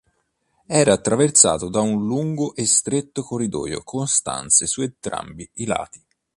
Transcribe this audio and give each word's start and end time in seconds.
Era 0.65 0.93
attraversato 0.93 1.69
da 1.69 1.81
un 1.81 2.03
lungo 2.07 2.55
e 2.55 2.65
stretto 2.65 3.21
corridoio 3.21 3.83
con 3.83 4.07
stanze 4.07 4.65
su 4.65 4.81
entrambi 4.81 5.47
i 5.57 5.65
lati. 5.65 6.03